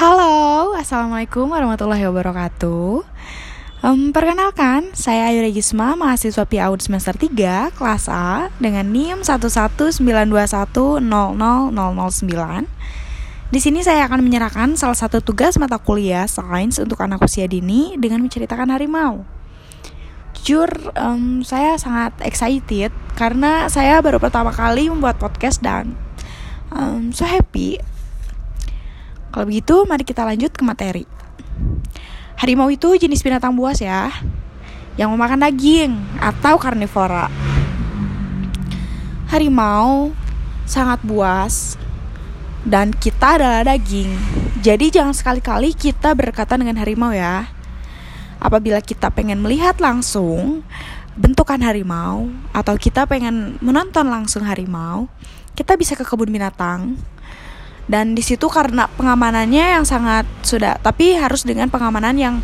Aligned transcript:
Halo, 0.00 0.72
Assalamualaikum 0.80 1.52
warahmatullahi 1.52 2.08
wabarakatuh 2.08 3.04
um, 3.84 4.16
Perkenalkan, 4.16 4.96
saya 4.96 5.28
Ayu 5.28 5.44
Regisma, 5.44 5.92
mahasiswa 5.92 6.48
PIAUD 6.48 6.80
semester 6.80 7.12
3, 7.12 7.68
kelas 7.76 8.08
A 8.08 8.48
Dengan 8.56 8.88
NIM 8.88 9.20
11921000009 9.20 11.04
di 13.52 13.60
sini 13.60 13.84
saya 13.84 14.08
akan 14.08 14.24
menyerahkan 14.24 14.72
salah 14.80 14.96
satu 14.96 15.20
tugas 15.20 15.60
mata 15.60 15.76
kuliah 15.76 16.24
sains 16.24 16.80
untuk 16.80 16.96
anak 17.04 17.20
usia 17.20 17.44
dini 17.44 18.00
dengan 18.00 18.24
menceritakan 18.24 18.72
harimau. 18.72 19.28
Jujur, 20.32 20.96
um, 20.96 21.44
saya 21.44 21.76
sangat 21.76 22.16
excited 22.24 22.88
karena 23.20 23.68
saya 23.68 24.00
baru 24.00 24.16
pertama 24.16 24.48
kali 24.48 24.88
membuat 24.88 25.20
podcast 25.20 25.60
dan 25.60 25.92
um, 26.72 27.12
so 27.12 27.28
happy 27.28 27.76
kalau 29.30 29.46
begitu, 29.46 29.86
mari 29.86 30.02
kita 30.02 30.26
lanjut 30.26 30.50
ke 30.50 30.62
materi. 30.66 31.04
Harimau 32.34 32.66
itu 32.66 32.98
jenis 32.98 33.22
binatang 33.22 33.54
buas 33.54 33.78
ya, 33.78 34.10
yang 34.98 35.14
memakan 35.14 35.46
daging 35.46 35.94
atau 36.18 36.58
karnivora. 36.58 37.30
Harimau 39.30 40.10
sangat 40.66 40.98
buas 41.06 41.78
dan 42.66 42.90
kita 42.90 43.38
adalah 43.38 43.62
daging. 43.62 44.10
Jadi 44.60 44.90
jangan 44.90 45.14
sekali-kali 45.14 45.78
kita 45.78 46.10
berkata 46.18 46.58
dengan 46.58 46.74
harimau 46.82 47.14
ya. 47.14 47.46
Apabila 48.40 48.82
kita 48.82 49.12
pengen 49.14 49.44
melihat 49.44 49.78
langsung 49.78 50.66
bentukan 51.14 51.60
harimau 51.60 52.32
atau 52.50 52.74
kita 52.74 53.04
pengen 53.06 53.60
menonton 53.62 54.08
langsung 54.08 54.42
harimau, 54.42 55.06
kita 55.54 55.76
bisa 55.76 55.92
ke 55.94 56.02
kebun 56.02 56.32
binatang 56.32 56.96
dan 57.90 58.14
di 58.14 58.22
situ 58.22 58.46
karena 58.46 58.86
pengamanannya 58.94 59.82
yang 59.82 59.84
sangat 59.84 60.22
sudah 60.46 60.78
tapi 60.78 61.18
harus 61.18 61.42
dengan 61.42 61.66
pengamanan 61.66 62.14
yang 62.14 62.34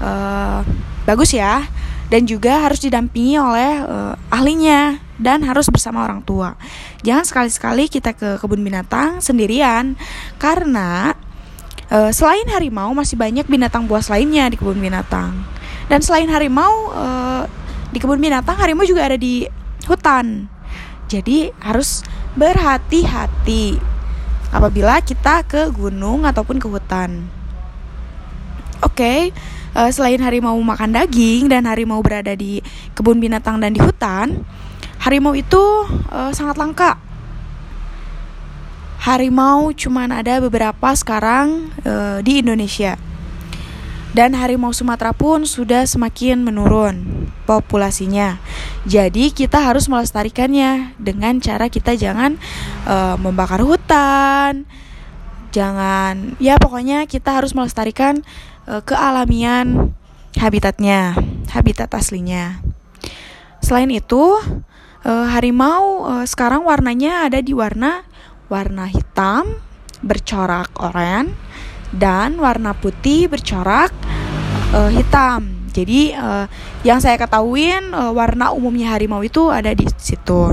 uh, 0.00 0.64
bagus 1.04 1.36
ya. 1.36 1.68
Dan 2.10 2.26
juga 2.26 2.66
harus 2.66 2.82
didampingi 2.82 3.38
oleh 3.38 3.86
uh, 3.86 4.18
ahlinya 4.34 4.98
dan 5.14 5.46
harus 5.46 5.70
bersama 5.70 6.02
orang 6.02 6.18
tua. 6.26 6.58
Jangan 7.06 7.22
sekali-sekali 7.22 7.86
kita 7.86 8.18
ke 8.18 8.34
kebun 8.42 8.66
binatang 8.66 9.22
sendirian 9.22 9.94
karena 10.34 11.14
uh, 11.86 12.10
selain 12.10 12.50
harimau 12.50 12.90
masih 12.98 13.14
banyak 13.14 13.46
binatang 13.46 13.86
buas 13.86 14.10
lainnya 14.10 14.50
di 14.50 14.58
kebun 14.58 14.82
binatang. 14.82 15.38
Dan 15.86 16.02
selain 16.02 16.26
harimau 16.26 16.90
uh, 16.90 17.46
di 17.94 18.02
kebun 18.02 18.18
binatang 18.18 18.58
harimau 18.58 18.82
juga 18.82 19.06
ada 19.06 19.14
di 19.14 19.46
hutan. 19.86 20.50
Jadi 21.06 21.54
harus 21.62 22.02
berhati-hati 22.34 23.89
apabila 24.50 24.98
kita 25.02 25.46
ke 25.46 25.70
gunung 25.70 26.26
ataupun 26.26 26.58
ke 26.58 26.66
hutan. 26.66 27.26
Oke, 28.80 28.96
okay, 28.96 29.20
uh, 29.74 29.86
eh, 29.86 29.90
selain 29.94 30.18
harimau 30.20 30.58
makan 30.58 30.94
daging 30.94 31.50
dan 31.50 31.66
harimau 31.66 32.02
berada 32.02 32.34
di 32.34 32.64
kebun 32.94 33.22
binatang 33.22 33.62
dan 33.62 33.74
di 33.74 33.80
hutan, 33.80 34.42
harimau 35.02 35.32
itu 35.36 35.62
uh, 36.10 36.32
sangat 36.34 36.58
langka. 36.58 36.98
Harimau 39.00 39.72
cuma 39.72 40.04
ada 40.04 40.44
beberapa 40.44 40.92
sekarang 40.92 41.72
uh, 41.88 42.20
di 42.20 42.44
Indonesia. 42.44 43.00
Dan 44.10 44.34
harimau 44.34 44.74
Sumatera 44.74 45.14
pun 45.14 45.46
sudah 45.46 45.86
semakin 45.86 46.42
menurun 46.42 47.30
populasinya. 47.46 48.42
Jadi 48.88 49.28
kita 49.36 49.60
harus 49.60 49.92
melestarikannya 49.92 50.96
dengan 50.96 51.36
cara 51.44 51.68
kita 51.68 51.92
jangan 52.00 52.40
uh, 52.88 53.20
membakar 53.20 53.60
hutan, 53.60 54.64
jangan 55.52 56.32
ya 56.40 56.56
pokoknya 56.56 57.04
kita 57.04 57.36
harus 57.36 57.52
melestarikan 57.52 58.24
uh, 58.64 58.80
kealamian 58.80 59.92
habitatnya, 60.40 61.12
habitat 61.52 61.92
aslinya. 61.92 62.64
Selain 63.60 63.92
itu, 63.92 64.40
uh, 65.04 65.26
harimau 65.28 66.08
uh, 66.08 66.24
sekarang 66.24 66.64
warnanya 66.64 67.28
ada 67.28 67.44
di 67.44 67.52
warna 67.52 68.08
warna 68.48 68.88
hitam 68.88 69.60
bercorak 70.00 70.72
oranye 70.80 71.36
dan 71.92 72.40
warna 72.40 72.72
putih 72.72 73.28
bercorak 73.28 73.92
uh, 74.72 74.88
hitam. 74.88 75.59
Jadi 75.70 76.12
uh, 76.14 76.50
yang 76.82 76.98
saya 76.98 77.16
ketahuin 77.16 77.94
uh, 77.94 78.10
warna 78.10 78.50
umumnya 78.50 78.92
harimau 78.92 79.22
itu 79.22 79.48
ada 79.48 79.70
di 79.72 79.86
situ. 79.96 80.50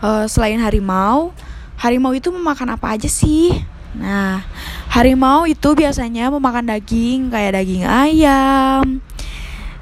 Uh, 0.00 0.24
selain 0.24 0.56
harimau, 0.58 1.36
harimau 1.76 2.16
itu 2.16 2.32
memakan 2.32 2.74
apa 2.74 2.96
aja 2.96 3.08
sih? 3.08 3.52
Nah, 3.92 4.40
harimau 4.88 5.44
itu 5.44 5.74
biasanya 5.76 6.30
memakan 6.30 6.72
daging 6.72 7.28
kayak 7.28 7.58
daging 7.58 7.84
ayam, 7.84 9.04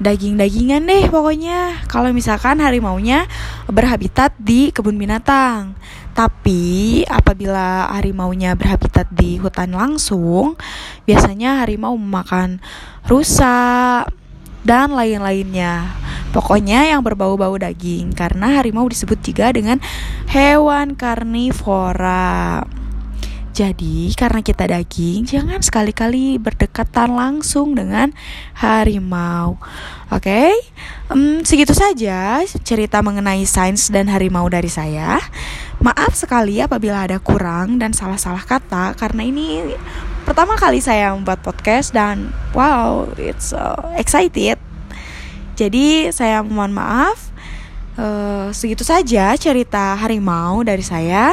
daging-dagingan 0.00 0.84
deh 0.84 1.08
pokoknya. 1.08 1.86
Kalau 1.88 2.12
misalkan 2.12 2.60
harimaunya 2.60 3.24
berhabitat 3.68 4.36
di 4.36 4.70
kebun 4.72 5.00
binatang. 5.00 5.76
Tapi 6.16 7.04
apabila 7.04 7.92
harimaunya 7.92 8.56
berhabitat 8.56 9.12
di 9.12 9.36
hutan 9.36 9.76
langsung, 9.76 10.56
biasanya 11.04 11.60
harimau 11.60 11.92
memakan 11.92 12.56
rusa 13.04 14.08
dan 14.64 14.96
lain-lainnya. 14.96 15.92
Pokoknya 16.32 16.88
yang 16.88 17.04
berbau-bau 17.04 17.56
daging 17.60 18.16
karena 18.16 18.60
harimau 18.60 18.88
disebut 18.88 19.20
juga 19.20 19.52
dengan 19.52 19.76
hewan 20.32 20.96
karnivora. 20.96 22.64
Jadi, 23.56 24.12
karena 24.12 24.44
kita 24.44 24.68
daging, 24.68 25.24
jangan 25.24 25.64
sekali-kali 25.64 26.36
berdekatan 26.36 27.16
langsung 27.16 27.72
dengan 27.72 28.12
harimau. 28.52 29.56
Oke, 30.12 30.28
okay? 30.28 30.52
um, 31.08 31.40
segitu 31.40 31.72
saja 31.72 32.44
cerita 32.60 33.00
mengenai 33.00 33.48
sains 33.48 33.88
dan 33.88 34.12
harimau 34.12 34.44
dari 34.52 34.68
saya. 34.68 35.24
Maaf 35.80 36.12
sekali 36.12 36.60
apabila 36.60 37.08
ada 37.08 37.16
kurang 37.16 37.80
dan 37.80 37.96
salah-salah 37.96 38.44
kata, 38.44 38.92
karena 38.92 39.24
ini 39.24 39.72
pertama 40.28 40.60
kali 40.60 40.84
saya 40.84 41.16
membuat 41.16 41.40
podcast 41.40 41.96
dan 41.96 42.36
wow, 42.52 43.08
it's 43.16 43.56
uh, 43.56 43.88
excited. 43.96 44.60
Jadi, 45.56 46.12
saya 46.12 46.44
mohon 46.44 46.76
maaf. 46.76 47.32
Uh, 47.96 48.52
segitu 48.52 48.84
saja 48.84 49.32
cerita 49.40 49.96
harimau 49.96 50.60
dari 50.60 50.84
saya. 50.84 51.32